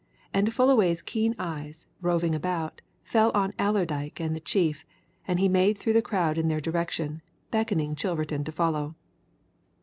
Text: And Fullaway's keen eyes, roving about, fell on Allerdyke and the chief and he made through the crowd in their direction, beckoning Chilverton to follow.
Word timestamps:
And 0.33 0.51
Fullaway's 0.51 1.03
keen 1.03 1.35
eyes, 1.37 1.85
roving 2.01 2.33
about, 2.33 2.81
fell 3.03 3.29
on 3.35 3.53
Allerdyke 3.59 4.19
and 4.19 4.35
the 4.35 4.39
chief 4.39 4.83
and 5.27 5.39
he 5.39 5.47
made 5.47 5.77
through 5.77 5.93
the 5.93 6.01
crowd 6.01 6.39
in 6.39 6.47
their 6.47 6.59
direction, 6.59 7.21
beckoning 7.51 7.93
Chilverton 7.93 8.43
to 8.45 8.51
follow. 8.51 8.95